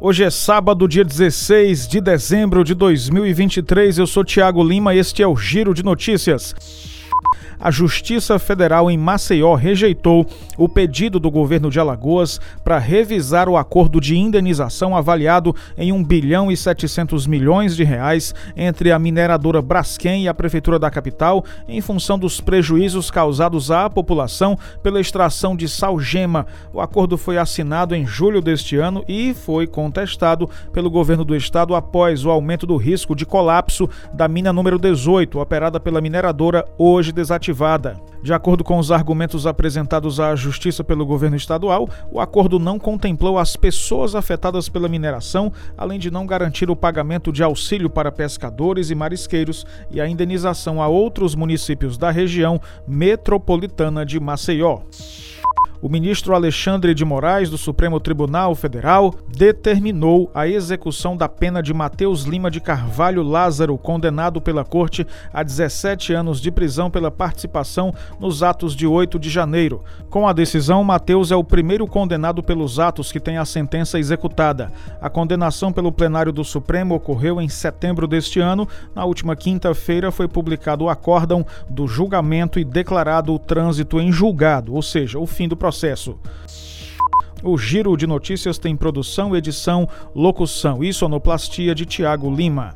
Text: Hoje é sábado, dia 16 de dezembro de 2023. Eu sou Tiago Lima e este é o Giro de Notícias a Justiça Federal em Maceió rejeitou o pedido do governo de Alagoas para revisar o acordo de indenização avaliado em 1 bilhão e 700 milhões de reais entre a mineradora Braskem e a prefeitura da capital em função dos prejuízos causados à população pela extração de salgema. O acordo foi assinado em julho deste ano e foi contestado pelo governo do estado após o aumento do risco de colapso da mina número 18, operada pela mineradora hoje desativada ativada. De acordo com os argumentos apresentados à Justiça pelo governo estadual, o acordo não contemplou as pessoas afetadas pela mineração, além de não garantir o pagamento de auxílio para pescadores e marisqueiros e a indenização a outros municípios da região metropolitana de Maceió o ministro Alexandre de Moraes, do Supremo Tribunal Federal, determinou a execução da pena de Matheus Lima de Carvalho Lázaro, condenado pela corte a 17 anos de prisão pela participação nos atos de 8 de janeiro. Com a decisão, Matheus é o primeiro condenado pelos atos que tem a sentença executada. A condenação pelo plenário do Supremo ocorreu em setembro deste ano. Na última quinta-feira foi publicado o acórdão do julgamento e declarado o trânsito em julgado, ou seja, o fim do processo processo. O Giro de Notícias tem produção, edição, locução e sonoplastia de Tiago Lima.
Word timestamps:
Hoje 0.00 0.22
é 0.22 0.30
sábado, 0.30 0.86
dia 0.86 1.04
16 1.04 1.88
de 1.88 2.00
dezembro 2.00 2.62
de 2.62 2.72
2023. 2.72 3.98
Eu 3.98 4.06
sou 4.06 4.24
Tiago 4.24 4.62
Lima 4.62 4.94
e 4.94 4.98
este 4.98 5.24
é 5.24 5.26
o 5.26 5.34
Giro 5.34 5.74
de 5.74 5.82
Notícias 5.82 6.54
a 7.60 7.70
Justiça 7.70 8.38
Federal 8.38 8.90
em 8.90 8.96
Maceió 8.96 9.54
rejeitou 9.54 10.26
o 10.56 10.68
pedido 10.68 11.18
do 11.18 11.30
governo 11.30 11.70
de 11.70 11.80
Alagoas 11.80 12.40
para 12.62 12.78
revisar 12.78 13.48
o 13.48 13.56
acordo 13.56 14.00
de 14.00 14.16
indenização 14.16 14.96
avaliado 14.96 15.54
em 15.76 15.92
1 15.92 16.04
bilhão 16.04 16.52
e 16.52 16.56
700 16.56 17.26
milhões 17.26 17.74
de 17.74 17.82
reais 17.82 18.34
entre 18.56 18.92
a 18.92 18.98
mineradora 18.98 19.60
Braskem 19.60 20.24
e 20.24 20.28
a 20.28 20.34
prefeitura 20.34 20.78
da 20.78 20.90
capital 20.90 21.44
em 21.66 21.80
função 21.80 22.18
dos 22.18 22.40
prejuízos 22.40 23.10
causados 23.10 23.70
à 23.70 23.90
população 23.90 24.56
pela 24.82 25.00
extração 25.00 25.56
de 25.56 25.68
salgema. 25.68 26.46
O 26.72 26.80
acordo 26.80 27.18
foi 27.18 27.38
assinado 27.38 27.94
em 27.94 28.06
julho 28.06 28.40
deste 28.40 28.76
ano 28.76 29.04
e 29.08 29.34
foi 29.34 29.66
contestado 29.66 30.48
pelo 30.72 30.90
governo 30.90 31.24
do 31.24 31.34
estado 31.34 31.74
após 31.74 32.24
o 32.24 32.30
aumento 32.30 32.66
do 32.66 32.76
risco 32.76 33.16
de 33.16 33.26
colapso 33.26 33.88
da 34.12 34.28
mina 34.28 34.52
número 34.52 34.78
18, 34.78 35.40
operada 35.40 35.80
pela 35.80 36.00
mineradora 36.00 36.64
hoje 36.78 37.12
desativada 37.12 37.47
ativada. 37.48 37.96
De 38.20 38.34
acordo 38.34 38.64
com 38.64 38.78
os 38.78 38.90
argumentos 38.90 39.46
apresentados 39.46 40.18
à 40.18 40.34
Justiça 40.34 40.82
pelo 40.82 41.06
governo 41.06 41.36
estadual, 41.36 41.88
o 42.10 42.20
acordo 42.20 42.58
não 42.58 42.78
contemplou 42.78 43.38
as 43.38 43.54
pessoas 43.54 44.14
afetadas 44.14 44.68
pela 44.68 44.88
mineração, 44.88 45.52
além 45.76 45.98
de 45.98 46.10
não 46.10 46.26
garantir 46.26 46.68
o 46.68 46.76
pagamento 46.76 47.32
de 47.32 47.42
auxílio 47.42 47.88
para 47.88 48.12
pescadores 48.12 48.90
e 48.90 48.94
marisqueiros 48.94 49.64
e 49.90 50.00
a 50.00 50.08
indenização 50.08 50.82
a 50.82 50.88
outros 50.88 51.34
municípios 51.34 51.96
da 51.96 52.10
região 52.10 52.60
metropolitana 52.86 54.04
de 54.04 54.18
Maceió 54.18 54.80
o 55.80 55.88
ministro 55.88 56.34
Alexandre 56.34 56.92
de 56.92 57.04
Moraes, 57.04 57.48
do 57.48 57.56
Supremo 57.56 58.00
Tribunal 58.00 58.54
Federal, 58.56 59.14
determinou 59.28 60.28
a 60.34 60.48
execução 60.48 61.16
da 61.16 61.28
pena 61.28 61.62
de 61.62 61.72
Matheus 61.72 62.24
Lima 62.24 62.50
de 62.50 62.60
Carvalho 62.60 63.22
Lázaro, 63.22 63.78
condenado 63.78 64.40
pela 64.40 64.64
corte 64.64 65.06
a 65.32 65.44
17 65.44 66.12
anos 66.12 66.40
de 66.40 66.50
prisão 66.50 66.90
pela 66.90 67.12
participação 67.12 67.94
nos 68.18 68.42
atos 68.42 68.74
de 68.74 68.88
8 68.88 69.20
de 69.20 69.30
janeiro. 69.30 69.84
Com 70.10 70.26
a 70.26 70.32
decisão, 70.32 70.82
Matheus 70.82 71.30
é 71.30 71.36
o 71.36 71.44
primeiro 71.44 71.86
condenado 71.86 72.42
pelos 72.42 72.80
atos 72.80 73.12
que 73.12 73.20
tem 73.20 73.38
a 73.38 73.44
sentença 73.44 74.00
executada. 74.00 74.72
A 75.00 75.08
condenação 75.08 75.72
pelo 75.72 75.92
plenário 75.92 76.32
do 76.32 76.42
Supremo 76.42 76.96
ocorreu 76.96 77.40
em 77.40 77.48
setembro 77.48 78.08
deste 78.08 78.40
ano. 78.40 78.66
Na 78.96 79.04
última 79.04 79.36
quinta-feira 79.36 80.10
foi 80.10 80.26
publicado 80.26 80.84
o 80.84 80.88
acórdão 80.88 81.46
do 81.70 81.86
julgamento 81.86 82.58
e 82.58 82.64
declarado 82.64 83.32
o 83.32 83.38
trânsito 83.38 84.00
em 84.00 84.10
julgado, 84.10 84.74
ou 84.74 84.82
seja, 84.82 85.20
o 85.20 85.26
fim 85.26 85.46
do 85.46 85.56
processo 85.56 85.67
processo. 85.68 86.18
O 87.42 87.58
Giro 87.58 87.94
de 87.94 88.06
Notícias 88.06 88.56
tem 88.56 88.74
produção, 88.74 89.36
edição, 89.36 89.86
locução 90.14 90.82
e 90.82 90.92
sonoplastia 90.94 91.74
de 91.74 91.84
Tiago 91.84 92.34
Lima. 92.34 92.74